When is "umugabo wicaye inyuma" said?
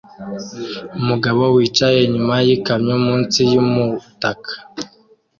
0.99-2.35